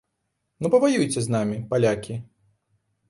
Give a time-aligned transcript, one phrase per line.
[0.61, 2.21] Ну паваюйце з намі, палякі!